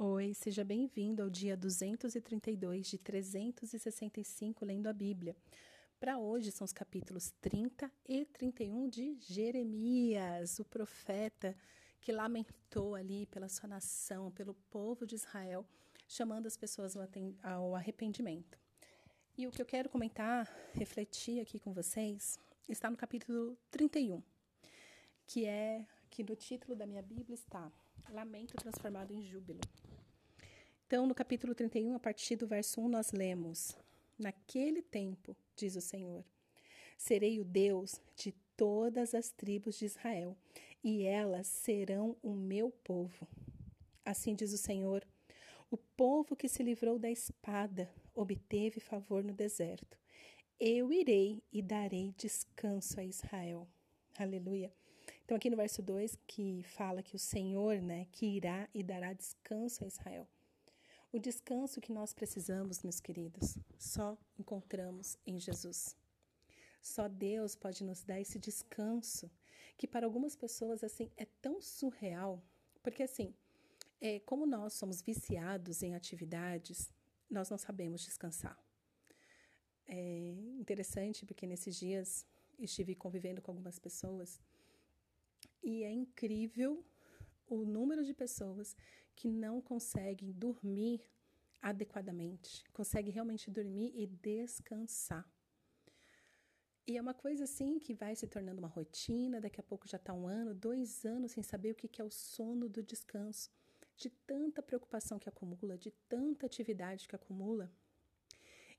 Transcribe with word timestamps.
Oi, 0.00 0.32
seja 0.32 0.62
bem-vindo 0.62 1.24
ao 1.24 1.28
dia 1.28 1.56
232 1.56 2.86
de 2.86 2.98
365 2.98 4.64
lendo 4.64 4.86
a 4.86 4.92
Bíblia. 4.92 5.34
Para 5.98 6.20
hoje 6.20 6.52
são 6.52 6.64
os 6.64 6.72
capítulos 6.72 7.32
30 7.40 7.90
e 8.08 8.24
31 8.24 8.88
de 8.88 9.18
Jeremias, 9.18 10.60
o 10.60 10.64
profeta 10.64 11.52
que 12.00 12.12
lamentou 12.12 12.94
ali 12.94 13.26
pela 13.26 13.48
sua 13.48 13.68
nação, 13.68 14.30
pelo 14.30 14.54
povo 14.70 15.04
de 15.04 15.16
Israel, 15.16 15.66
chamando 16.06 16.46
as 16.46 16.56
pessoas 16.56 16.94
ao 17.42 17.74
arrependimento. 17.74 18.56
E 19.36 19.48
o 19.48 19.50
que 19.50 19.60
eu 19.60 19.66
quero 19.66 19.88
comentar, 19.88 20.48
refletir 20.74 21.40
aqui 21.40 21.58
com 21.58 21.72
vocês, 21.72 22.38
está 22.68 22.88
no 22.88 22.96
capítulo 22.96 23.58
31, 23.72 24.22
que 25.26 25.44
é 25.44 25.84
que 26.18 26.24
no 26.24 26.34
título 26.34 26.74
da 26.74 26.84
minha 26.84 27.00
Bíblia 27.00 27.34
está 27.36 27.70
Lamento 28.10 28.56
transformado 28.56 29.12
em 29.12 29.22
júbilo. 29.22 29.60
Então, 30.84 31.06
no 31.06 31.14
capítulo 31.14 31.54
31, 31.54 31.94
a 31.94 32.00
partir 32.00 32.34
do 32.34 32.44
verso 32.44 32.80
1, 32.80 32.88
nós 32.88 33.12
lemos: 33.12 33.76
Naquele 34.18 34.82
tempo, 34.82 35.36
diz 35.54 35.76
o 35.76 35.80
Senhor, 35.80 36.24
serei 36.96 37.38
o 37.38 37.44
Deus 37.44 38.00
de 38.16 38.32
todas 38.56 39.14
as 39.14 39.30
tribos 39.30 39.78
de 39.78 39.84
Israel, 39.84 40.36
e 40.82 41.04
elas 41.04 41.46
serão 41.46 42.16
o 42.20 42.34
meu 42.34 42.72
povo. 42.72 43.28
Assim 44.04 44.34
diz 44.34 44.52
o 44.52 44.58
Senhor: 44.58 45.06
o 45.70 45.76
povo 45.76 46.34
que 46.34 46.48
se 46.48 46.64
livrou 46.64 46.98
da 46.98 47.08
espada 47.08 47.88
obteve 48.12 48.80
favor 48.80 49.22
no 49.22 49.32
deserto. 49.32 49.96
Eu 50.58 50.92
irei 50.92 51.44
e 51.52 51.62
darei 51.62 52.12
descanso 52.18 52.98
a 52.98 53.04
Israel. 53.04 53.68
Aleluia. 54.18 54.72
Então, 55.28 55.36
aqui 55.36 55.50
no 55.50 55.58
verso 55.58 55.82
2, 55.82 56.16
que 56.26 56.62
fala 56.62 57.02
que 57.02 57.14
o 57.14 57.18
Senhor, 57.18 57.82
né, 57.82 58.06
que 58.12 58.24
irá 58.24 58.66
e 58.72 58.82
dará 58.82 59.12
descanso 59.12 59.84
a 59.84 59.86
Israel. 59.86 60.26
O 61.12 61.18
descanso 61.18 61.82
que 61.82 61.92
nós 61.92 62.14
precisamos, 62.14 62.82
meus 62.82 62.98
queridos, 62.98 63.58
só 63.78 64.16
encontramos 64.38 65.18
em 65.26 65.38
Jesus. 65.38 65.94
Só 66.80 67.08
Deus 67.08 67.54
pode 67.54 67.84
nos 67.84 68.02
dar 68.02 68.18
esse 68.18 68.38
descanso, 68.38 69.30
que 69.76 69.86
para 69.86 70.06
algumas 70.06 70.34
pessoas 70.34 70.82
assim 70.82 71.12
é 71.14 71.26
tão 71.42 71.60
surreal, 71.60 72.42
porque 72.82 73.02
assim, 73.02 73.34
é, 74.00 74.20
como 74.20 74.46
nós 74.46 74.72
somos 74.72 75.02
viciados 75.02 75.82
em 75.82 75.94
atividades, 75.94 76.90
nós 77.28 77.50
não 77.50 77.58
sabemos 77.58 78.00
descansar. 78.00 78.58
É 79.86 80.30
interessante 80.58 81.26
porque 81.26 81.46
nesses 81.46 81.76
dias 81.76 82.26
estive 82.58 82.94
convivendo 82.94 83.42
com 83.42 83.50
algumas 83.50 83.78
pessoas 83.78 84.40
e 85.62 85.82
é 85.82 85.90
incrível 85.90 86.84
o 87.46 87.64
número 87.64 88.04
de 88.04 88.14
pessoas 88.14 88.76
que 89.14 89.28
não 89.28 89.60
conseguem 89.60 90.30
dormir 90.32 91.02
adequadamente, 91.60 92.64
conseguem 92.72 93.12
realmente 93.12 93.50
dormir 93.50 93.92
e 93.94 94.06
descansar. 94.06 95.28
E 96.86 96.96
é 96.96 97.00
uma 97.02 97.12
coisa 97.12 97.44
assim 97.44 97.78
que 97.78 97.92
vai 97.92 98.16
se 98.16 98.26
tornando 98.26 98.60
uma 98.60 98.68
rotina, 98.68 99.40
daqui 99.40 99.60
a 99.60 99.62
pouco 99.62 99.86
já 99.86 99.98
está 99.98 100.14
um 100.14 100.26
ano, 100.26 100.54
dois 100.54 101.04
anos 101.04 101.32
sem 101.32 101.42
saber 101.42 101.72
o 101.72 101.74
que 101.74 102.00
é 102.00 102.04
o 102.04 102.10
sono 102.10 102.68
do 102.68 102.82
descanso, 102.82 103.50
de 103.96 104.08
tanta 104.08 104.62
preocupação 104.62 105.18
que 105.18 105.28
acumula, 105.28 105.76
de 105.76 105.90
tanta 106.08 106.46
atividade 106.46 107.06
que 107.06 107.16
acumula. 107.16 107.70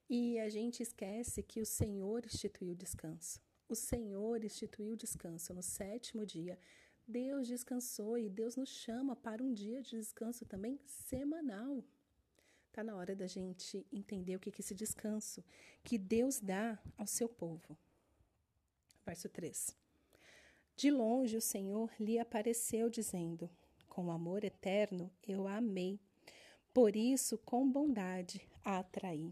E 0.10 0.40
a 0.40 0.50
gente 0.50 0.82
esquece 0.82 1.44
que 1.44 1.62
o 1.62 1.66
Senhor 1.66 2.26
instituiu 2.26 2.72
o 2.72 2.76
descanso. 2.76 3.40
O 3.70 3.76
Senhor 3.76 4.44
instituiu 4.44 4.94
o 4.94 4.98
descanso 4.98 5.54
no 5.54 5.62
sétimo 5.62 6.26
dia. 6.26 6.58
Deus 7.08 7.48
descansou 7.48 8.18
e 8.18 8.28
Deus 8.28 8.56
nos 8.56 8.70
chama 8.70 9.16
para 9.16 9.44
um 9.44 9.54
dia 9.54 9.80
de 9.84 9.92
descanso 9.92 10.44
também 10.44 10.80
semanal. 10.88 11.84
Está 12.68 12.84
na 12.84 12.96
hora 12.96 13.16
da 13.16 13.28
gente 13.28 13.86
entender 13.92 14.36
o 14.36 14.40
que 14.40 14.50
é 14.50 14.54
esse 14.58 14.74
descanso 14.74 15.46
que 15.84 16.00
Deus 16.00 16.40
dá 16.40 16.80
ao 16.98 17.06
seu 17.06 17.30
povo. 17.30 17.78
Verso 19.06 19.30
3. 19.30 19.78
De 20.76 20.90
longe 20.90 21.38
o 21.38 21.42
Senhor 21.42 21.92
lhe 22.00 22.18
apareceu, 22.18 22.90
dizendo: 22.90 23.48
Com 23.88 24.10
amor 24.10 24.44
eterno 24.44 25.12
eu 25.28 25.48
a 25.48 25.58
amei, 25.58 26.00
por 26.74 26.96
isso 26.96 27.38
com 27.38 27.72
bondade 27.72 28.42
a 28.64 28.80
atraí. 28.80 29.32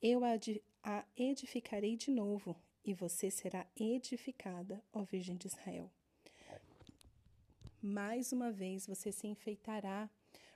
Eu 0.00 0.20
a 0.24 1.04
edificarei 1.16 1.96
de 1.96 2.12
novo, 2.12 2.56
e 2.84 2.94
você 2.94 3.30
será 3.30 3.66
edificada, 3.76 4.82
ó 4.92 5.02
Virgem 5.02 5.36
de 5.36 5.46
Israel. 5.46 5.90
Mais 7.82 8.32
uma 8.32 8.52
vez 8.52 8.86
você 8.86 9.10
se 9.10 9.26
enfeitará 9.26 10.10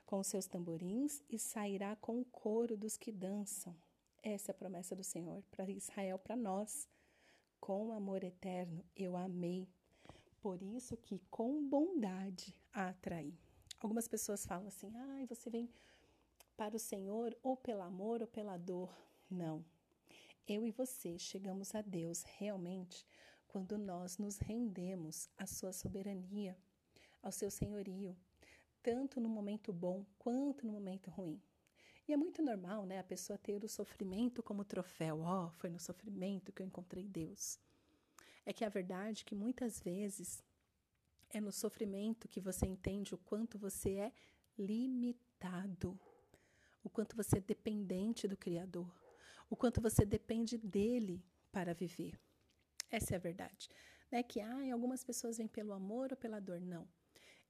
com 0.05 0.19
os 0.19 0.27
seus 0.27 0.45
tamborins 0.45 1.21
e 1.29 1.39
sairá 1.39 1.95
com 1.95 2.19
o 2.19 2.25
coro 2.25 2.77
dos 2.77 2.97
que 2.97 3.11
dançam. 3.11 3.75
Essa 4.21 4.51
é 4.51 4.53
a 4.53 4.55
promessa 4.57 4.95
do 4.95 5.03
Senhor 5.03 5.43
para 5.51 5.69
Israel, 5.69 6.19
para 6.19 6.35
nós. 6.35 6.87
Com 7.59 7.91
amor 7.91 8.23
eterno 8.23 8.85
eu 8.95 9.17
amei, 9.17 9.67
por 10.39 10.61
isso 10.61 10.95
que 10.97 11.19
com 11.31 11.67
bondade 11.67 12.55
a 12.71 12.89
atraí. 12.89 13.33
Algumas 13.79 14.07
pessoas 14.07 14.45
falam 14.45 14.67
assim: 14.67 14.95
ah, 14.95 15.25
você 15.27 15.49
vem 15.49 15.69
para 16.55 16.75
o 16.75 16.79
Senhor 16.79 17.35
ou 17.41 17.57
pelo 17.57 17.81
amor 17.81 18.21
ou 18.21 18.27
pela 18.27 18.57
dor. 18.57 18.95
Não. 19.29 19.65
Eu 20.47 20.63
e 20.63 20.71
você 20.71 21.17
chegamos 21.17 21.73
a 21.73 21.81
Deus 21.81 22.21
realmente 22.37 23.03
quando 23.47 23.79
nós 23.79 24.19
nos 24.19 24.37
rendemos 24.37 25.27
à 25.35 25.47
sua 25.47 25.73
soberania 25.73 26.55
ao 27.23 27.31
seu 27.31 27.49
senhorio, 27.49 28.15
tanto 28.83 29.19
no 29.19 29.27
momento 29.27 29.73
bom 29.73 30.05
quanto 30.19 30.67
no 30.67 30.73
momento 30.73 31.09
ruim. 31.09 31.41
E 32.07 32.13
é 32.13 32.17
muito 32.17 32.43
normal, 32.43 32.85
né, 32.85 32.99
a 32.99 33.03
pessoa 33.03 33.39
ter 33.39 33.63
o 33.63 33.67
sofrimento 33.67 34.43
como 34.43 34.63
troféu. 34.63 35.21
Ó, 35.21 35.47
oh, 35.47 35.49
foi 35.49 35.71
no 35.71 35.79
sofrimento 35.79 36.53
que 36.53 36.61
eu 36.61 36.67
encontrei 36.67 37.07
Deus. 37.07 37.59
É 38.45 38.53
que 38.53 38.63
a 38.63 38.69
verdade 38.69 39.23
é 39.23 39.25
que 39.25 39.33
muitas 39.33 39.79
vezes 39.79 40.43
é 41.31 41.41
no 41.41 41.51
sofrimento 41.51 42.27
que 42.27 42.39
você 42.39 42.67
entende 42.67 43.15
o 43.15 43.17
quanto 43.17 43.57
você 43.57 43.95
é 43.95 44.13
limitado, 44.55 45.99
o 46.83 46.89
quanto 46.91 47.15
você 47.15 47.39
é 47.39 47.41
dependente 47.41 48.27
do 48.27 48.37
Criador, 48.37 49.04
o 49.49 49.55
quanto 49.55 49.81
você 49.81 50.05
depende 50.05 50.57
dele 50.57 51.23
para 51.51 51.73
viver. 51.73 52.19
Essa 52.89 53.13
é 53.13 53.17
a 53.17 53.19
verdade. 53.19 53.69
Não 54.11 54.19
é 54.19 54.23
que 54.23 54.39
ah, 54.39 54.73
algumas 54.73 55.03
pessoas 55.03 55.37
vêm 55.37 55.47
pelo 55.47 55.73
amor 55.73 56.11
ou 56.11 56.17
pela 56.17 56.39
dor. 56.39 56.59
Não. 56.61 56.87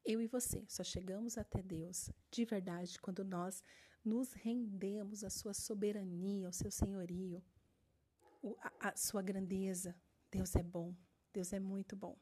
Eu 0.03 0.21
e 0.21 0.27
você 0.27 0.63
só 0.67 0.83
chegamos 0.83 1.37
até 1.37 1.61
Deus 1.61 2.11
de 2.31 2.45
verdade 2.45 2.99
quando 2.99 3.23
nós 3.23 3.63
nos 4.03 4.33
rendemos 4.33 5.23
à 5.23 5.29
sua 5.29 5.53
soberania, 5.53 6.45
ao 6.45 6.53
seu 6.53 6.69
senhorio, 6.69 7.43
à 8.79 8.95
sua 8.95 9.21
grandeza. 9.21 9.95
Deus 10.29 10.55
é 10.55 10.61
bom, 10.61 10.93
Deus 11.33 11.53
é 11.53 11.59
muito 11.59 11.95
bom. 11.95 12.15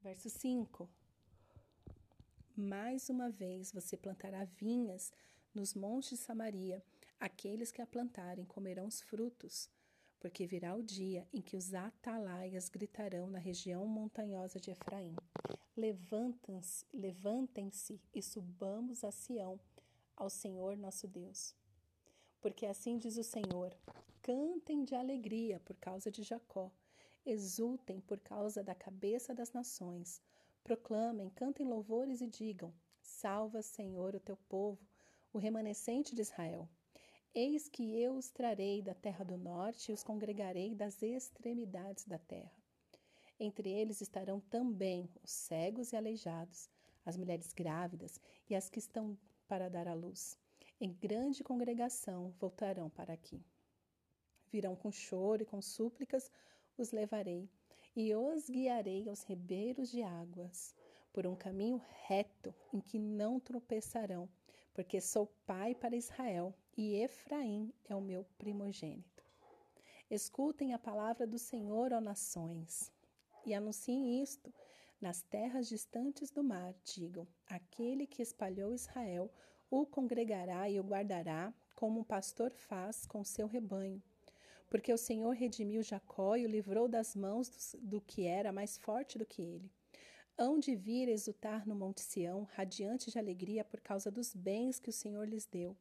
Verso 0.00 0.30
5. 0.30 0.88
Mais 2.56 3.08
uma 3.10 3.30
vez 3.30 3.72
você 3.72 3.96
plantará 3.96 4.44
vinhas 4.44 5.12
nos 5.54 5.74
montes 5.74 6.10
de 6.10 6.16
Samaria, 6.18 6.82
aqueles 7.20 7.70
que 7.70 7.82
a 7.82 7.86
plantarem 7.86 8.44
comerão 8.44 8.86
os 8.88 9.00
frutos 9.00 9.70
porque 10.20 10.46
virá 10.46 10.76
o 10.76 10.82
dia 10.82 11.26
em 11.32 11.40
que 11.40 11.56
os 11.56 11.72
atalaias 11.72 12.68
gritarão 12.68 13.28
na 13.28 13.38
região 13.38 13.86
montanhosa 13.86 14.60
de 14.60 14.70
Efraim: 14.70 15.16
Levantem-se, 15.74 16.84
levantem-se 16.92 17.98
e 18.14 18.22
subamos 18.22 19.02
a 19.02 19.10
Sião, 19.10 19.58
ao 20.14 20.28
Senhor 20.28 20.76
nosso 20.76 21.08
Deus. 21.08 21.54
Porque 22.40 22.66
assim 22.66 22.98
diz 22.98 23.16
o 23.16 23.24
Senhor: 23.24 23.74
cantem 24.20 24.84
de 24.84 24.94
alegria 24.94 25.58
por 25.60 25.76
causa 25.76 26.10
de 26.10 26.22
Jacó, 26.22 26.70
exultem 27.24 27.98
por 28.00 28.20
causa 28.20 28.62
da 28.62 28.74
cabeça 28.74 29.34
das 29.34 29.52
nações, 29.52 30.20
proclamem, 30.62 31.30
cantem 31.30 31.66
louvores 31.66 32.20
e 32.20 32.26
digam: 32.26 32.74
Salva, 33.00 33.62
Senhor, 33.62 34.14
o 34.14 34.20
teu 34.20 34.36
povo, 34.36 34.86
o 35.32 35.38
remanescente 35.38 36.14
de 36.14 36.20
Israel. 36.20 36.68
Eis 37.32 37.68
que 37.68 37.96
eu 38.02 38.16
os 38.16 38.28
trarei 38.28 38.82
da 38.82 38.92
terra 38.92 39.24
do 39.24 39.38
norte 39.38 39.90
e 39.90 39.94
os 39.94 40.02
congregarei 40.02 40.74
das 40.74 41.00
extremidades 41.00 42.04
da 42.04 42.18
terra. 42.18 42.60
Entre 43.38 43.70
eles 43.70 44.00
estarão 44.00 44.40
também 44.40 45.08
os 45.22 45.30
cegos 45.30 45.92
e 45.92 45.96
aleijados, 45.96 46.68
as 47.06 47.16
mulheres 47.16 47.52
grávidas 47.52 48.20
e 48.48 48.56
as 48.56 48.68
que 48.68 48.80
estão 48.80 49.16
para 49.46 49.70
dar 49.70 49.86
à 49.86 49.94
luz. 49.94 50.36
Em 50.80 50.92
grande 50.92 51.44
congregação 51.44 52.34
voltarão 52.40 52.90
para 52.90 53.12
aqui. 53.12 53.40
Virão 54.50 54.74
com 54.74 54.90
choro 54.90 55.42
e 55.42 55.46
com 55.46 55.62
súplicas, 55.62 56.32
os 56.76 56.90
levarei, 56.90 57.48
e 57.94 58.12
os 58.12 58.50
guiarei 58.50 59.08
aos 59.08 59.22
ribeiros 59.22 59.88
de 59.88 60.02
águas, 60.02 60.74
por 61.12 61.28
um 61.28 61.36
caminho 61.36 61.80
reto 62.06 62.52
em 62.72 62.80
que 62.80 62.98
não 62.98 63.38
tropeçarão, 63.38 64.28
porque 64.80 64.98
sou 64.98 65.26
pai 65.46 65.74
para 65.74 65.94
Israel 65.94 66.54
e 66.74 66.94
Efraim 67.02 67.70
é 67.86 67.94
o 67.94 68.00
meu 68.00 68.24
primogênito. 68.38 69.22
Escutem 70.10 70.72
a 70.72 70.78
palavra 70.78 71.26
do 71.26 71.38
Senhor, 71.38 71.92
ó 71.92 72.00
nações, 72.00 72.90
e 73.44 73.52
anunciem 73.52 74.22
isto 74.22 74.50
Nas 74.98 75.20
terras 75.20 75.68
distantes 75.68 76.30
do 76.30 76.42
mar, 76.42 76.74
digam: 76.82 77.28
aquele 77.46 78.06
que 78.06 78.22
espalhou 78.22 78.72
Israel 78.72 79.30
o 79.70 79.84
congregará 79.84 80.70
e 80.70 80.80
o 80.80 80.82
guardará, 80.82 81.52
como 81.74 82.00
um 82.00 82.04
pastor 82.04 82.50
faz 82.50 83.04
com 83.04 83.22
seu 83.22 83.46
rebanho. 83.46 84.02
Porque 84.70 84.90
o 84.90 84.96
Senhor 84.98 85.32
redimiu 85.32 85.82
Jacó 85.82 86.36
e 86.36 86.46
o 86.46 86.48
livrou 86.48 86.88
das 86.88 87.14
mãos 87.14 87.50
do, 87.50 87.80
do 87.82 88.00
que 88.00 88.24
era 88.24 88.50
mais 88.50 88.78
forte 88.78 89.18
do 89.18 89.26
que 89.26 89.42
ele. 89.42 89.70
Hão 90.42 90.58
de 90.58 90.74
vir 90.74 91.06
exultar 91.06 91.68
no 91.68 91.74
Monte 91.74 92.00
Sião, 92.00 92.48
radiante 92.54 93.10
de 93.10 93.18
alegria 93.18 93.62
por 93.62 93.78
causa 93.78 94.10
dos 94.10 94.34
bens 94.34 94.80
que 94.80 94.88
o 94.88 94.92
Senhor 94.92 95.28
lhes 95.28 95.44
deu. 95.44 95.76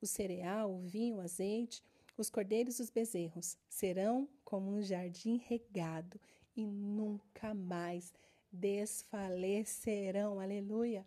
O 0.00 0.06
cereal, 0.06 0.72
o 0.72 0.80
vinho, 0.80 1.16
o 1.16 1.20
azeite, 1.20 1.84
os 2.16 2.30
cordeiros 2.30 2.78
e 2.78 2.82
os 2.82 2.88
bezerros 2.88 3.58
serão 3.68 4.26
como 4.46 4.70
um 4.70 4.80
jardim 4.80 5.36
regado 5.46 6.18
e 6.56 6.64
nunca 6.64 7.52
mais 7.52 8.14
desfalecerão. 8.50 10.40
Aleluia! 10.40 11.04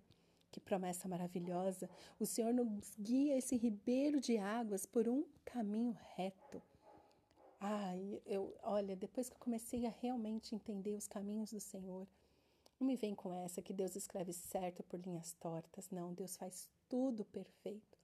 Que 0.51 0.59
promessa 0.59 1.07
maravilhosa! 1.07 1.89
O 2.19 2.25
Senhor 2.27 2.53
nos 2.53 2.95
guia 2.99 3.35
esse 3.35 3.55
ribeiro 3.55 4.21
de 4.21 4.37
águas 4.37 4.85
por 4.85 5.09
um 5.09 5.25
caminho 5.43 5.97
reto. 6.15 6.61
Ai, 7.59 8.21
eu, 8.27 8.55
olha, 8.61 8.95
depois 8.95 9.27
que 9.27 9.33
eu 9.33 9.39
comecei 9.39 9.87
a 9.87 9.93
realmente 10.03 10.53
entender 10.53 10.93
os 10.93 11.07
caminhos 11.07 11.51
do 11.51 11.59
Senhor, 11.59 12.07
não 12.81 12.87
me 12.87 12.95
vem 12.95 13.13
com 13.13 13.31
essa 13.31 13.61
que 13.61 13.71
Deus 13.71 13.95
escreve 13.95 14.33
certo 14.33 14.81
por 14.81 14.99
linhas 14.99 15.33
tortas. 15.33 15.91
Não, 15.91 16.15
Deus 16.15 16.35
faz 16.35 16.67
tudo 16.89 17.23
perfeito. 17.23 17.95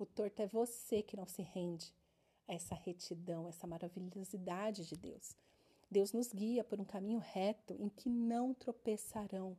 O 0.00 0.04
torto 0.04 0.42
é 0.42 0.48
você 0.48 1.00
que 1.00 1.16
não 1.16 1.26
se 1.26 1.42
rende 1.42 1.94
a 2.48 2.54
essa 2.54 2.74
retidão, 2.74 3.48
essa 3.48 3.68
maravilhosidade 3.68 4.84
de 4.84 4.96
Deus. 4.96 5.36
Deus 5.88 6.12
nos 6.12 6.32
guia 6.32 6.64
por 6.64 6.80
um 6.80 6.84
caminho 6.84 7.20
reto 7.20 7.76
em 7.78 7.88
que 7.88 8.08
não 8.08 8.52
tropeçarão. 8.52 9.56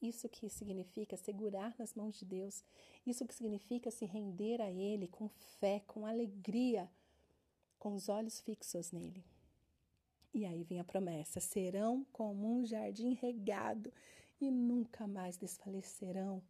Isso 0.00 0.26
que 0.26 0.48
significa 0.48 1.16
segurar 1.18 1.74
nas 1.78 1.92
mãos 1.92 2.18
de 2.18 2.24
Deus. 2.24 2.64
Isso 3.06 3.26
que 3.26 3.34
significa 3.34 3.90
se 3.90 4.06
render 4.06 4.62
a 4.62 4.70
Ele 4.70 5.06
com 5.06 5.28
fé, 5.28 5.82
com 5.86 6.06
alegria, 6.06 6.90
com 7.78 7.94
os 7.94 8.08
olhos 8.08 8.40
fixos 8.40 8.90
nele. 8.90 9.22
E 10.38 10.46
aí 10.46 10.62
vem 10.62 10.78
a 10.78 10.84
promessa: 10.84 11.40
serão 11.40 12.06
como 12.12 12.46
um 12.46 12.64
jardim 12.64 13.14
regado 13.14 13.92
e 14.40 14.52
nunca 14.52 15.04
mais 15.04 15.36
desfalecerão. 15.36 16.40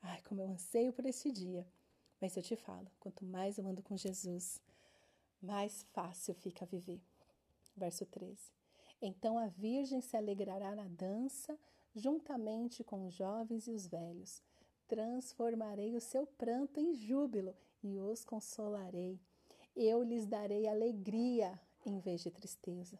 Ai, 0.00 0.22
como 0.22 0.40
eu 0.40 0.48
anseio 0.48 0.94
por 0.94 1.04
esse 1.04 1.30
dia. 1.30 1.66
Mas 2.18 2.38
eu 2.38 2.42
te 2.42 2.56
falo: 2.56 2.90
quanto 2.98 3.22
mais 3.22 3.58
eu 3.58 3.66
ando 3.66 3.82
com 3.82 3.98
Jesus, 3.98 4.62
mais 5.42 5.82
fácil 5.92 6.32
fica 6.32 6.64
viver. 6.64 7.02
Verso 7.76 8.06
13. 8.06 8.50
Então 9.02 9.36
a 9.36 9.48
Virgem 9.48 10.00
se 10.00 10.16
alegrará 10.16 10.74
na 10.74 10.88
dança, 10.88 11.58
juntamente 11.94 12.82
com 12.82 13.06
os 13.06 13.12
jovens 13.12 13.66
e 13.66 13.72
os 13.72 13.86
velhos. 13.86 14.42
Transformarei 14.88 15.94
o 15.94 16.00
seu 16.00 16.26
pranto 16.26 16.80
em 16.80 16.94
júbilo 16.94 17.54
e 17.82 17.98
os 17.98 18.24
consolarei. 18.24 19.20
Eu 19.76 20.02
lhes 20.02 20.26
darei 20.26 20.66
alegria 20.66 21.60
em 21.84 21.98
vez 21.98 22.22
de 22.22 22.30
tristeza. 22.30 22.98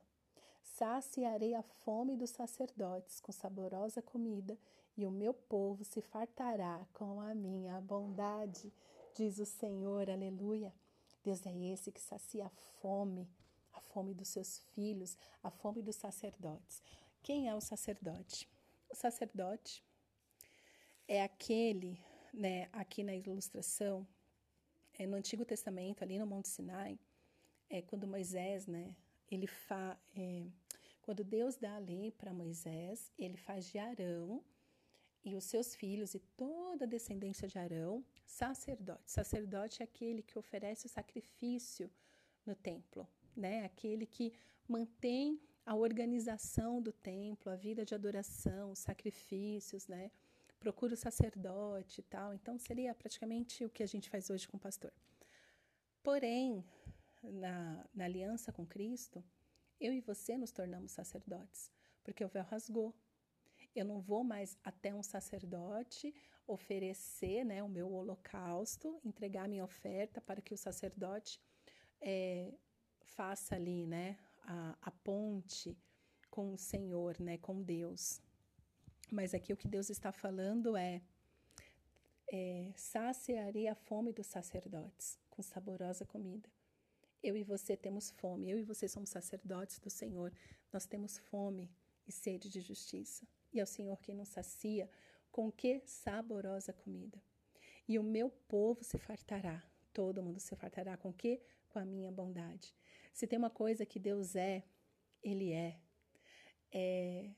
Saciarei 0.76 1.54
a 1.54 1.62
fome 1.62 2.16
dos 2.16 2.30
sacerdotes 2.30 3.20
com 3.20 3.30
saborosa 3.30 4.02
comida, 4.02 4.58
e 4.96 5.06
o 5.06 5.10
meu 5.10 5.32
povo 5.32 5.84
se 5.84 6.00
fartará 6.00 6.84
com 6.92 7.20
a 7.20 7.32
minha 7.32 7.80
bondade, 7.80 8.72
diz 9.14 9.38
o 9.38 9.46
Senhor. 9.46 10.10
Aleluia. 10.10 10.74
Deus 11.22 11.46
é 11.46 11.56
esse 11.72 11.92
que 11.92 12.00
sacia 12.00 12.46
a 12.46 12.50
fome 12.80 13.28
a 13.72 13.80
fome 13.80 14.14
dos 14.14 14.28
seus 14.28 14.58
filhos, 14.72 15.16
a 15.42 15.50
fome 15.50 15.80
dos 15.80 15.96
sacerdotes. 15.96 16.82
Quem 17.22 17.48
é 17.48 17.54
o 17.54 17.60
sacerdote? 17.60 18.48
O 18.88 18.96
sacerdote 18.96 19.84
é 21.06 21.22
aquele, 21.22 21.98
né, 22.32 22.68
aqui 22.72 23.02
na 23.04 23.14
ilustração, 23.14 24.06
é, 24.98 25.06
no 25.06 25.16
Antigo 25.16 25.44
Testamento, 25.44 26.02
ali 26.02 26.18
no 26.18 26.26
Monte 26.26 26.48
Sinai, 26.48 26.98
é 27.68 27.82
quando 27.82 28.06
Moisés, 28.06 28.66
né, 28.66 28.94
ele 29.30 29.46
fa, 29.46 29.98
é, 30.14 30.46
quando 31.02 31.22
Deus 31.24 31.56
dá 31.56 31.76
a 31.76 31.78
lei 31.78 32.10
para 32.12 32.32
Moisés, 32.32 33.12
ele 33.18 33.36
faz 33.36 33.70
de 33.70 33.78
Arão 33.78 34.42
e 35.24 35.34
os 35.36 35.44
seus 35.44 35.74
filhos 35.74 36.14
e 36.14 36.18
toda 36.36 36.84
a 36.84 36.88
descendência 36.88 37.48
de 37.48 37.58
Arão 37.58 38.04
sacerdote. 38.26 39.10
Sacerdote 39.10 39.82
é 39.82 39.84
aquele 39.84 40.22
que 40.22 40.38
oferece 40.38 40.86
o 40.86 40.88
sacrifício 40.88 41.90
no 42.44 42.54
templo, 42.54 43.08
né? 43.34 43.64
Aquele 43.64 44.06
que 44.06 44.32
mantém 44.68 45.40
a 45.64 45.74
organização 45.74 46.80
do 46.80 46.92
templo, 46.92 47.50
a 47.50 47.56
vida 47.56 47.84
de 47.84 47.94
adoração, 47.94 48.70
os 48.70 48.78
sacrifícios, 48.78 49.86
né? 49.86 50.10
Procura 50.60 50.94
o 50.94 50.96
sacerdote 50.96 52.00
e 52.00 52.04
tal. 52.04 52.34
Então, 52.34 52.58
seria 52.58 52.94
praticamente 52.94 53.64
o 53.64 53.70
que 53.70 53.82
a 53.82 53.86
gente 53.86 54.08
faz 54.08 54.30
hoje 54.30 54.46
com 54.46 54.56
o 54.56 54.60
pastor. 54.60 54.92
Porém, 56.02 56.64
na, 57.32 57.84
na 57.94 58.04
aliança 58.04 58.52
com 58.52 58.66
Cristo, 58.66 59.24
eu 59.80 59.92
e 59.92 60.00
você 60.00 60.36
nos 60.36 60.52
tornamos 60.52 60.92
sacerdotes, 60.92 61.70
porque 62.02 62.24
o 62.24 62.28
véu 62.28 62.44
rasgou. 62.44 62.94
Eu 63.74 63.84
não 63.84 64.00
vou 64.00 64.22
mais 64.22 64.56
até 64.62 64.94
um 64.94 65.02
sacerdote 65.02 66.14
oferecer 66.46 67.44
né, 67.44 67.62
o 67.62 67.68
meu 67.68 67.92
holocausto, 67.92 69.00
entregar 69.04 69.48
minha 69.48 69.64
oferta 69.64 70.20
para 70.20 70.40
que 70.40 70.54
o 70.54 70.56
sacerdote 70.56 71.40
é, 72.00 72.52
faça 73.02 73.54
ali, 73.54 73.86
né, 73.86 74.18
a, 74.42 74.76
a 74.82 74.90
ponte 74.90 75.76
com 76.30 76.52
o 76.52 76.58
Senhor, 76.58 77.18
né, 77.20 77.38
com 77.38 77.62
Deus. 77.62 78.20
Mas 79.10 79.34
aqui 79.34 79.52
o 79.52 79.56
que 79.56 79.68
Deus 79.68 79.90
está 79.90 80.12
falando 80.12 80.76
é, 80.76 81.02
é 82.28 82.72
saciarei 82.76 83.68
a 83.68 83.74
fome 83.74 84.12
dos 84.12 84.26
sacerdotes 84.26 85.18
com 85.30 85.42
saborosa 85.42 86.04
comida. 86.04 86.48
Eu 87.24 87.38
e 87.38 87.42
você 87.42 87.74
temos 87.74 88.10
fome, 88.10 88.50
eu 88.50 88.58
e 88.58 88.62
você 88.62 88.86
somos 88.86 89.08
sacerdotes 89.08 89.78
do 89.78 89.88
Senhor. 89.88 90.30
Nós 90.70 90.84
temos 90.84 91.16
fome 91.16 91.72
e 92.06 92.12
sede 92.12 92.50
de 92.50 92.60
justiça. 92.60 93.26
E 93.50 93.58
é 93.58 93.62
o 93.62 93.66
Senhor 93.66 93.98
quem 94.02 94.14
nos 94.14 94.28
sacia 94.28 94.90
com 95.32 95.50
que 95.50 95.80
saborosa 95.86 96.70
comida. 96.74 97.18
E 97.88 97.98
o 97.98 98.02
meu 98.02 98.28
povo 98.28 98.84
se 98.84 98.98
fartará. 98.98 99.64
Todo 99.94 100.22
mundo 100.22 100.38
se 100.38 100.54
fartará 100.54 100.98
com 100.98 101.14
que? 101.14 101.40
Com 101.70 101.78
a 101.78 101.84
minha 101.86 102.12
bondade. 102.12 102.76
Se 103.14 103.26
tem 103.26 103.38
uma 103.38 103.48
coisa 103.48 103.86
que 103.86 103.98
Deus 103.98 104.36
é, 104.36 104.62
Ele 105.22 105.50
é. 105.50 105.80
É 106.70 107.30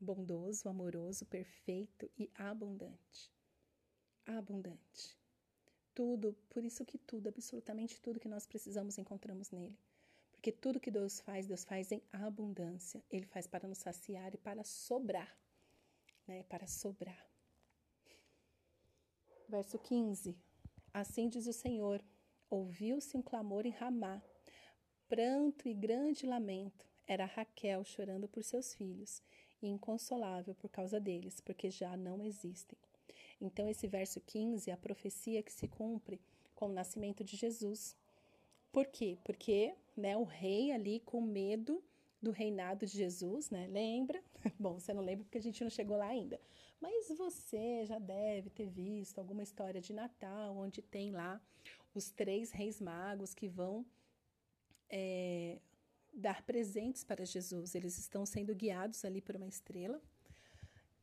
bondoso, 0.00 0.68
amoroso, 0.68 1.24
perfeito 1.26 2.10
e 2.18 2.28
abundante. 2.34 3.30
Abundante. 4.26 5.19
Tudo, 6.00 6.34
por 6.48 6.64
isso 6.64 6.82
que 6.82 6.96
tudo, 6.96 7.28
absolutamente 7.28 8.00
tudo 8.00 8.18
que 8.18 8.26
nós 8.26 8.46
precisamos 8.46 8.96
encontramos 8.96 9.50
nele. 9.50 9.78
Porque 10.32 10.50
tudo 10.50 10.80
que 10.80 10.90
Deus 10.90 11.20
faz, 11.20 11.46
Deus 11.46 11.62
faz 11.62 11.92
em 11.92 12.02
abundância. 12.10 13.04
Ele 13.10 13.26
faz 13.26 13.46
para 13.46 13.68
nos 13.68 13.76
saciar 13.76 14.34
e 14.34 14.38
para 14.38 14.64
sobrar. 14.64 15.36
Né? 16.26 16.42
Para 16.44 16.66
sobrar. 16.66 17.30
Verso 19.46 19.78
15. 19.78 20.34
Assim 20.94 21.28
diz 21.28 21.46
o 21.46 21.52
Senhor: 21.52 22.02
Ouviu-se 22.48 23.14
um 23.14 23.20
clamor 23.20 23.66
em 23.66 23.70
Ramá, 23.70 24.22
pranto 25.06 25.68
e 25.68 25.74
grande 25.74 26.24
lamento. 26.24 26.88
Era 27.06 27.26
Raquel 27.26 27.84
chorando 27.84 28.26
por 28.26 28.42
seus 28.42 28.72
filhos 28.72 29.22
e 29.60 29.68
inconsolável 29.68 30.54
por 30.54 30.70
causa 30.70 30.98
deles, 30.98 31.42
porque 31.42 31.70
já 31.70 31.94
não 31.94 32.24
existem. 32.24 32.78
Então, 33.40 33.68
esse 33.68 33.86
verso 33.86 34.20
15 34.20 34.70
é 34.70 34.72
a 34.72 34.76
profecia 34.76 35.42
que 35.42 35.52
se 35.52 35.66
cumpre 35.66 36.20
com 36.54 36.66
o 36.66 36.72
nascimento 36.72 37.24
de 37.24 37.36
Jesus. 37.36 37.96
Por 38.70 38.86
quê? 38.86 39.18
Porque 39.24 39.74
né, 39.96 40.16
o 40.16 40.24
rei 40.24 40.72
ali, 40.72 41.00
com 41.00 41.20
medo 41.20 41.82
do 42.20 42.30
reinado 42.30 42.84
de 42.84 42.92
Jesus, 42.92 43.50
né? 43.50 43.66
Lembra? 43.66 44.22
Bom, 44.58 44.78
você 44.78 44.92
não 44.92 45.02
lembra 45.02 45.24
porque 45.24 45.38
a 45.38 45.42
gente 45.42 45.62
não 45.62 45.70
chegou 45.70 45.96
lá 45.96 46.06
ainda. 46.06 46.40
Mas 46.80 47.08
você 47.16 47.84
já 47.86 47.98
deve 47.98 48.50
ter 48.50 48.66
visto 48.66 49.18
alguma 49.18 49.42
história 49.42 49.80
de 49.80 49.92
Natal, 49.92 50.56
onde 50.56 50.82
tem 50.82 51.10
lá 51.10 51.40
os 51.94 52.10
três 52.10 52.50
reis 52.50 52.80
magos 52.80 53.34
que 53.34 53.48
vão 53.48 53.84
é, 54.88 55.58
dar 56.12 56.42
presentes 56.42 57.04
para 57.04 57.24
Jesus. 57.24 57.74
Eles 57.74 57.98
estão 57.98 58.24
sendo 58.26 58.54
guiados 58.54 59.04
ali 59.04 59.20
por 59.20 59.36
uma 59.36 59.48
estrela. 59.48 60.00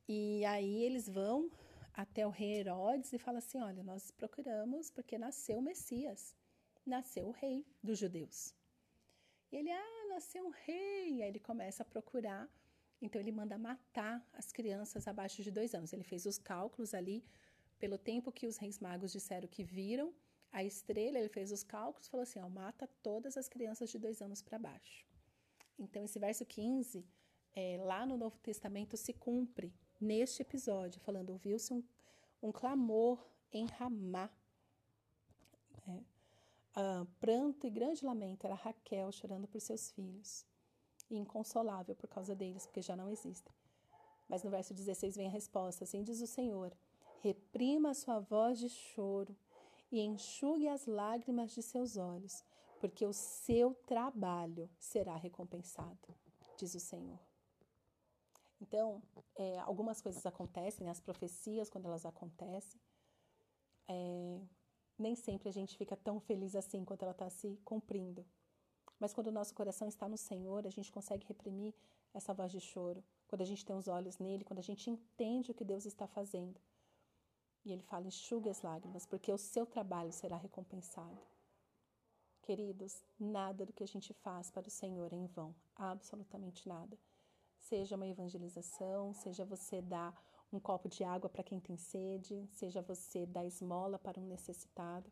E 0.08 0.46
aí 0.46 0.84
eles 0.84 1.10
vão 1.10 1.50
até 1.98 2.28
o 2.28 2.30
rei 2.30 2.60
Herodes 2.60 3.12
e 3.12 3.18
falam 3.18 3.40
assim: 3.40 3.60
Olha, 3.60 3.84
nós 3.84 4.12
procuramos 4.12 4.92
porque 4.92 5.18
nasceu 5.18 5.58
o 5.58 5.62
Messias, 5.62 6.36
nasceu 6.86 7.28
o 7.28 7.32
rei 7.32 7.66
dos 7.82 7.98
judeus. 7.98 8.54
E 9.52 9.56
ele, 9.56 9.72
ah, 9.72 10.06
nasceu 10.10 10.46
um 10.46 10.52
rei. 10.52 11.24
Aí 11.24 11.30
ele 11.30 11.40
começa 11.40 11.82
a 11.82 11.86
procurar. 11.86 12.48
Então 13.02 13.20
ele 13.20 13.32
manda 13.32 13.58
matar 13.58 14.16
as 14.34 14.52
crianças 14.52 15.08
abaixo 15.08 15.42
de 15.42 15.50
dois 15.50 15.74
anos. 15.74 15.92
Ele 15.92 16.04
fez 16.04 16.26
os 16.28 16.38
cálculos 16.38 16.94
ali 16.94 17.26
pelo 17.80 17.98
tempo 17.98 18.32
que 18.32 18.48
os 18.48 18.58
reis 18.58 18.80
magos 18.80 19.12
disseram 19.12 19.48
que 19.48 19.64
viram 19.64 20.14
a 20.52 20.64
estrela, 20.64 21.20
ele 21.20 21.30
fez 21.30 21.52
os 21.52 21.64
cálculos, 21.64 22.08
falou 22.08 22.24
assim: 22.24 22.40
ó, 22.40 22.48
mata 22.48 22.88
todas 23.02 23.38
as 23.38 23.50
crianças 23.50 23.90
de 23.90 23.98
dois 23.98 24.22
anos 24.22 24.42
para 24.44 24.60
baixo. 24.60 25.06
Então, 25.80 26.04
esse 26.04 26.20
verso 26.20 26.46
15 26.46 27.06
é, 27.56 27.78
lá 27.84 28.06
no 28.06 28.18
Novo 28.18 28.38
Testamento 28.40 28.96
se 28.98 29.14
cumpre 29.14 29.74
neste 30.00 30.42
episódio, 30.42 31.00
falando: 31.02 31.32
ouviu-se 31.32 31.74
um, 31.74 31.84
um 32.42 32.52
clamor 32.52 33.24
em 33.52 33.66
Ramá. 33.66 34.30
É, 35.88 35.92
uh, 35.92 37.06
pranto 37.20 37.66
e 37.66 37.70
grande 37.70 38.06
lamento 38.06 38.46
era 38.46 38.56
Raquel 38.56 39.12
chorando 39.12 39.48
por 39.48 39.62
seus 39.62 39.92
filhos, 39.92 40.46
e 41.10 41.18
inconsolável 41.18 41.96
por 41.96 42.08
causa 42.08 42.36
deles, 42.36 42.66
porque 42.66 42.82
já 42.82 42.96
não 42.96 43.10
existem. 43.10 43.54
Mas 44.28 44.44
no 44.44 44.50
verso 44.50 44.74
16 44.74 45.16
vem 45.16 45.28
a 45.28 45.32
resposta: 45.32 45.84
Assim 45.84 46.04
diz 46.04 46.22
o 46.22 46.28
Senhor: 46.28 46.76
reprima 47.22 47.92
a 47.92 47.94
sua 47.94 48.20
voz 48.20 48.60
de 48.60 48.70
choro 48.70 49.36
e 49.92 50.02
enxugue 50.02 50.68
as 50.68 50.86
lágrimas 50.86 51.52
de 51.52 51.62
seus 51.62 51.98
olhos, 51.98 52.44
porque 52.80 53.06
o 53.06 53.14
seu 53.14 53.74
trabalho 53.86 54.70
será 54.78 55.16
recompensado, 55.16 56.14
diz 56.58 56.76
o 56.76 56.80
Senhor. 56.80 57.27
Então, 58.60 59.02
é, 59.36 59.60
algumas 59.60 60.02
coisas 60.02 60.26
acontecem, 60.26 60.86
né? 60.86 60.92
as 60.92 61.00
profecias, 61.00 61.70
quando 61.70 61.86
elas 61.86 62.06
acontecem, 62.06 62.80
é, 63.88 64.42
nem 64.98 65.16
sempre 65.16 65.48
a 65.48 65.52
gente 65.52 65.78
fica 65.78 65.96
tão 65.96 66.20
feliz 66.20 66.56
assim 66.56 66.84
quando 66.84 67.04
ela 67.04 67.12
está 67.12 67.30
se 67.30 67.60
cumprindo. 67.64 68.26
Mas 69.00 69.14
quando 69.14 69.28
o 69.28 69.32
nosso 69.32 69.54
coração 69.54 69.88
está 69.88 70.10
no 70.10 70.18
Senhor, 70.18 70.66
a 70.66 70.72
gente 70.72 70.92
consegue 70.92 71.28
reprimir 71.28 71.74
essa 72.14 72.34
voz 72.34 72.52
de 72.52 72.60
choro. 72.60 73.04
Quando 73.28 73.42
a 73.42 73.46
gente 73.46 73.64
tem 73.64 73.76
os 73.76 73.88
olhos 73.88 74.18
nele, 74.18 74.44
quando 74.44 74.60
a 74.60 74.64
gente 74.64 74.90
entende 74.90 75.52
o 75.52 75.54
que 75.54 75.64
Deus 75.64 75.86
está 75.86 76.08
fazendo. 76.08 76.60
E 77.64 77.72
ele 77.72 77.84
fala: 77.84 78.08
enxugue 78.08 78.50
as 78.50 78.62
lágrimas, 78.62 79.06
porque 79.06 79.32
o 79.32 79.38
seu 79.38 79.66
trabalho 79.66 80.12
será 80.12 80.38
recompensado. 80.38 81.22
Queridos, 82.42 83.04
nada 83.20 83.66
do 83.66 83.74
que 83.74 83.84
a 83.84 83.88
gente 83.88 84.14
faz 84.14 84.50
para 84.50 84.68
o 84.68 84.72
Senhor 84.72 85.12
é 85.12 85.18
em 85.18 85.28
vão, 85.28 85.54
absolutamente 85.76 86.68
nada. 86.68 86.98
Seja 87.70 87.98
uma 87.98 88.08
evangelização, 88.08 89.14
seja 89.14 89.44
você 89.44 89.82
dar 89.82 90.14
um 90.54 90.58
copo 90.58 90.88
de 90.88 91.04
água 91.04 91.30
para 91.30 91.44
quem 91.44 91.60
tem 91.60 91.76
sede, 91.76 92.48
seja 92.54 92.82
você 92.82 93.26
dar 93.26 93.44
esmola 93.44 94.00
para 94.00 94.22
um 94.22 94.26
necessitado. 94.26 95.12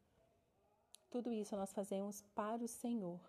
Tudo 1.09 1.33
isso 1.33 1.53
nós 1.57 1.74
fazemos 1.74 2.21
para 2.33 2.63
o 2.63 2.67
Senhor. 2.67 3.19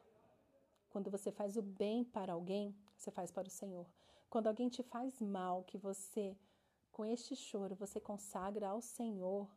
Quando 0.89 1.11
você 1.11 1.33
faz 1.33 1.57
o 1.57 1.63
bem 1.63 2.05
para 2.05 2.35
alguém, 2.35 2.73
você 2.97 3.11
faz 3.11 3.33
para 3.33 3.49
o 3.49 3.51
Senhor. 3.51 3.85
Quando 4.31 4.47
alguém 4.47 4.69
te 4.69 4.85
faz 4.85 5.21
mal, 5.21 5.65
que 5.65 5.77
você, 5.77 6.37
com 6.93 7.05
este 7.05 7.35
choro, 7.35 7.75
você 7.75 7.99
consagra 7.99 8.69
ao 8.69 8.81
Senhor, 8.81 9.51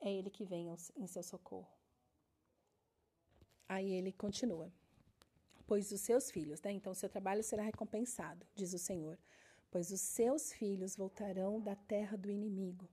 é 0.00 0.12
Ele 0.12 0.28
que 0.28 0.44
vem 0.44 0.68
em 0.96 1.06
seu 1.06 1.22
socorro. 1.22 1.72
Aí 3.66 3.90
ele 3.90 4.12
continua 4.12 4.70
pois 5.66 5.90
os 5.92 6.00
seus 6.00 6.30
filhos, 6.30 6.60
né? 6.62 6.72
Então, 6.72 6.94
seu 6.94 7.08
trabalho 7.08 7.42
será 7.42 7.62
recompensado, 7.62 8.46
diz 8.54 8.72
o 8.72 8.78
Senhor, 8.78 9.18
pois 9.70 9.90
os 9.90 10.00
seus 10.00 10.52
filhos 10.52 10.96
voltarão 10.96 11.60
da 11.60 11.74
terra 11.74 12.16
do 12.16 12.30
inimigo. 12.30 12.88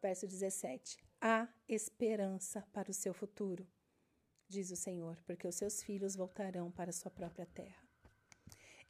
Verso 0.00 0.26
17: 0.26 0.98
Há 1.20 1.48
esperança 1.68 2.66
para 2.72 2.90
o 2.90 2.94
seu 2.94 3.12
futuro, 3.12 3.66
diz 4.48 4.70
o 4.70 4.76
Senhor, 4.76 5.16
porque 5.26 5.46
os 5.46 5.54
seus 5.54 5.82
filhos 5.82 6.16
voltarão 6.16 6.70
para 6.70 6.90
a 6.90 6.92
sua 6.92 7.10
própria 7.10 7.46
terra. 7.46 7.82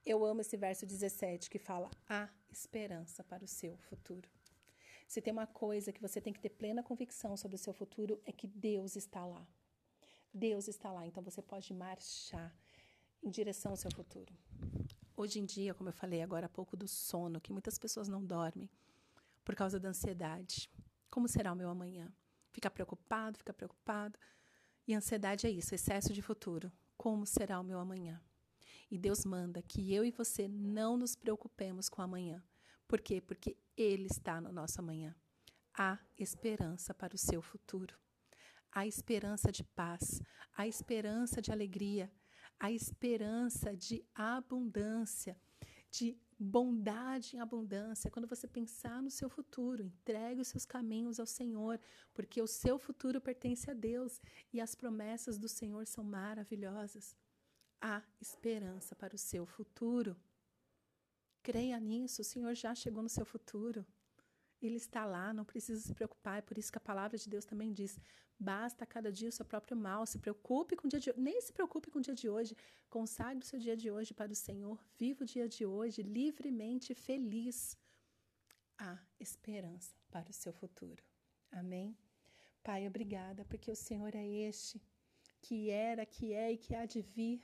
Eu 0.05 0.25
amo 0.25 0.41
esse 0.41 0.57
verso 0.57 0.87
17 0.87 1.51
que 1.51 1.59
fala: 1.59 1.91
há 2.09 2.29
esperança 2.51 3.23
para 3.25 3.45
o 3.45 3.49
seu 3.49 3.77
futuro. 3.79 4.29
Se 5.07 5.21
tem 5.21 5.33
uma 5.33 5.47
coisa 5.47 5.93
que 5.93 6.01
você 6.01 6.21
tem 6.21 6.33
que 6.33 6.41
ter 6.41 6.51
plena 6.51 6.83
convicção 6.83 7.37
sobre 7.37 7.57
o 7.57 7.59
seu 7.59 7.73
futuro, 7.73 8.21
é 8.25 8.31
que 8.33 8.47
Deus 8.47 8.95
está 8.95 9.27
lá. 9.27 9.47
Deus 10.33 10.69
está 10.69 10.93
lá, 10.93 11.07
então 11.07 11.23
você 11.23 11.43
pode 11.43 11.75
marchar 11.75 12.55
em 13.23 13.29
direção 13.29 13.73
ao 13.73 13.77
seu 13.77 13.91
futuro. 13.91 14.33
Hoje 15.17 15.41
em 15.41 15.45
dia, 15.45 15.75
como 15.75 15.89
eu 15.89 15.93
falei 15.93 16.23
agora 16.23 16.47
há 16.47 16.49
pouco 16.49 16.77
do 16.77 16.87
sono, 16.87 17.41
que 17.41 17.53
muitas 17.53 17.77
pessoas 17.77 18.07
não 18.09 18.25
dormem 18.25 18.71
por 19.45 19.55
causa 19.57 19.79
da 19.81 19.89
ansiedade. 19.89 20.71
Como 21.11 21.29
será 21.29 21.53
o 21.53 21.57
meu 21.57 21.69
amanhã? 21.69 22.13
Fica 22.53 22.71
preocupado, 22.71 23.39
fica 23.39 23.53
preocupado. 23.53 24.17
E 24.87 24.95
ansiedade 24.95 25.47
é 25.47 25.51
isso, 25.51 25.75
excesso 25.75 26.13
de 26.13 26.23
futuro. 26.23 26.73
Como 26.97 27.27
será 27.27 27.59
o 27.59 27.65
meu 27.65 27.79
amanhã? 27.81 28.23
E 28.89 28.97
Deus 28.97 29.25
manda 29.25 29.61
que 29.63 29.93
eu 29.93 30.05
e 30.05 30.11
você 30.11 30.47
não 30.47 30.97
nos 30.97 31.17
preocupemos 31.17 31.89
com 31.89 32.03
amanhã. 32.03 32.43
Por 32.87 33.01
quê? 33.01 33.21
Porque 33.21 33.57
Ele 33.77 34.07
está 34.07 34.41
no 34.41 34.53
nosso 34.53 34.81
amanhã. 34.81 35.15
Há 35.77 35.99
esperança 36.17 36.95
para 36.95 37.15
o 37.15 37.19
seu 37.19 37.43
futuro 37.43 37.95
a 38.73 38.87
esperança 38.87 39.51
de 39.51 39.65
paz, 39.65 40.23
a 40.57 40.67
esperança 40.67 41.41
de 41.43 41.51
alegria, 41.51 42.11
a 42.59 42.71
esperança 42.71 43.75
de 43.75 44.05
abundância, 44.15 45.37
de 45.91 46.17
bondade 46.39 47.37
em 47.37 47.41
abundância. 47.41 48.11
Quando 48.11 48.29
você 48.29 48.47
pensar 48.47 49.03
no 49.03 49.11
seu 49.11 49.29
futuro, 49.29 49.83
entregue 49.83 50.41
os 50.41 50.49
seus 50.49 50.65
caminhos 50.65 51.19
ao 51.21 51.27
Senhor, 51.27 51.81
porque 52.15 52.41
o 52.41 52.47
seu 52.47 52.79
futuro 52.79 53.21
pertence 53.21 53.71
a 53.71 53.75
Deus 53.75 54.21
e 54.53 54.61
as 54.61 54.75
promessas 54.75 55.39
do 55.39 55.49
Senhor 55.49 55.87
são 55.87 56.05
maravilhosas. 56.05 57.17
Há 57.81 58.03
esperança 58.21 58.95
para 58.95 59.15
o 59.15 59.19
seu 59.19 59.47
futuro. 59.47 60.17
Creia 61.43 61.81
nisso, 61.81 62.21
o 62.21 62.25
Senhor 62.25 62.55
já 62.55 62.75
chegou 62.75 63.03
no 63.03 63.09
seu 63.09 63.25
futuro. 63.25 63.85
Ele 64.61 64.77
está 64.77 65.05
lá, 65.05 65.33
não 65.33 65.45
precisa 65.45 65.81
se 65.81 65.95
preocupar. 65.95 66.39
É 66.39 66.43
por 66.43 66.59
isso 66.59 66.71
que 66.73 66.79
a 66.79 66.81
palavra 66.81 67.17
de 67.17 67.29
Deus 67.29 67.45
também 67.45 67.73
diz: 67.73 67.99
basta 68.39 68.85
cada 68.87 69.11
dia 69.11 69.29
o 69.29 69.33
seu 69.33 69.45
próprio 69.45 69.77
mal. 69.77 70.07
Se 70.07 70.19
preocupe 70.19 70.77
com 70.77 70.87
o 70.87 70.91
dia 70.91 71.01
de 71.01 71.13
nem 71.17 71.41
se 71.41 71.53
preocupe 71.53 71.91
com 71.91 71.99
o 71.99 72.03
dia 72.03 72.15
de 72.15 72.29
hoje. 72.29 72.57
Consagre 72.89 73.43
o 73.43 73.47
seu 73.47 73.59
dia 73.59 73.77
de 73.77 73.91
hoje 73.91 74.13
para 74.13 74.33
o 74.33 74.35
Senhor. 74.35 74.79
Viva 74.99 75.25
o 75.25 75.27
dia 75.27 75.49
de 75.49 75.65
hoje 75.65 76.03
livremente 76.03 76.95
feliz. 76.95 77.77
Há 78.79 78.99
esperança 79.19 79.95
para 80.11 80.31
o 80.31 80.33
seu 80.33 80.53
futuro. 80.53 81.03
Amém? 81.51 81.97
Pai, 82.63 82.87
obrigada, 82.87 83.45
porque 83.45 83.71
o 83.71 83.77
Senhor 83.77 84.15
é 84.15 84.27
este 84.27 84.81
que 85.41 85.71
era, 85.71 86.05
que 86.05 86.33
é 86.33 86.53
e 86.53 86.59
que 86.59 86.75
há 86.75 86.85
de 86.85 87.01
vir. 87.01 87.41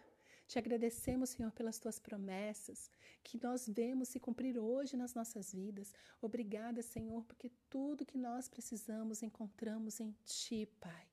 Te 0.47 0.61
agradecemos, 0.61 1.31
Senhor, 1.31 1.51
pelas 1.51 1.79
tuas 1.79 1.99
promessas, 1.99 2.89
que 3.23 3.37
nós 3.43 3.69
vemos 3.69 4.09
se 4.09 4.21
cumprir 4.21 4.57
hoje 4.59 4.97
nas 4.97 5.13
nossas 5.13 5.53
vidas. 5.53 5.93
Obrigada, 6.21 6.83
Senhor, 6.83 7.25
porque 7.25 7.51
tudo 7.69 8.07
que 8.07 8.17
nós 8.17 8.49
precisamos 8.49 9.23
encontramos 9.23 9.99
em 9.99 10.15
Ti, 10.25 10.67
Pai. 10.79 11.09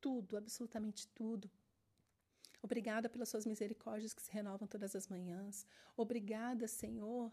Tudo, 0.00 0.38
absolutamente 0.38 1.06
tudo. 1.08 1.50
Obrigada 2.62 3.10
pelas 3.10 3.28
suas 3.28 3.44
misericórdias 3.44 4.14
que 4.14 4.22
se 4.22 4.32
renovam 4.32 4.66
todas 4.66 4.96
as 4.96 5.06
manhãs. 5.06 5.66
Obrigada, 5.94 6.66
Senhor, 6.66 7.30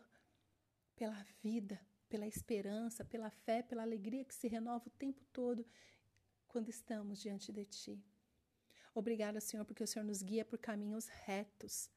pela 0.93 1.25
vida, 1.41 1.79
pela 2.09 2.27
esperança, 2.27 3.05
pela 3.05 3.29
fé, 3.29 3.63
pela 3.63 3.81
alegria 3.81 4.25
que 4.25 4.35
se 4.35 4.47
renova 4.49 4.87
o 4.87 4.91
tempo 4.91 5.23
todo 5.31 5.65
quando 6.47 6.67
estamos 6.67 7.21
diante 7.21 7.51
de 7.51 7.65
Ti. 7.65 8.12
Obrigada, 8.93 9.39
Senhor, 9.41 9.65
porque 9.65 9.83
o 9.83 9.87
Senhor 9.87 10.05
nos 10.05 10.21
guia 10.21 10.45
por 10.45 10.59
caminhos 10.59 11.07
retos. 11.07 11.89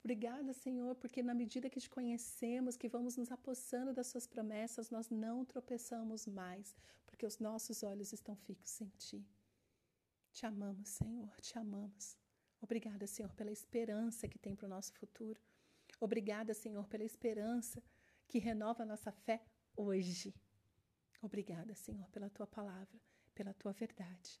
Obrigada, 0.00 0.52
Senhor, 0.52 0.96
porque 0.96 1.22
na 1.22 1.32
medida 1.32 1.70
que 1.70 1.80
te 1.80 1.88
conhecemos, 1.88 2.76
que 2.76 2.88
vamos 2.88 3.16
nos 3.16 3.30
apossando 3.30 3.94
das 3.94 4.08
suas 4.08 4.26
promessas, 4.26 4.90
nós 4.90 5.08
não 5.08 5.44
tropeçamos 5.44 6.26
mais, 6.26 6.74
porque 7.06 7.24
os 7.24 7.38
nossos 7.38 7.84
olhos 7.84 8.12
estão 8.12 8.34
fixos 8.34 8.80
em 8.80 8.88
ti. 8.98 9.24
Te 10.32 10.44
amamos, 10.44 10.88
Senhor, 10.88 11.30
te 11.40 11.56
amamos. 11.56 12.16
Obrigada, 12.60 13.06
Senhor, 13.06 13.32
pela 13.34 13.52
esperança 13.52 14.26
que 14.26 14.38
tem 14.38 14.56
para 14.56 14.66
o 14.66 14.68
nosso 14.68 14.92
futuro. 14.94 15.40
Obrigada, 16.00 16.52
Senhor, 16.52 16.88
pela 16.88 17.04
esperança 17.04 17.80
que 18.26 18.40
renova 18.40 18.82
a 18.82 18.86
nossa 18.86 19.12
fé 19.12 19.40
hoje. 19.76 20.34
Obrigada, 21.20 21.76
Senhor, 21.76 22.08
pela 22.10 22.28
tua 22.28 22.46
palavra, 22.46 23.00
pela 23.34 23.54
tua 23.54 23.72
verdade. 23.72 24.40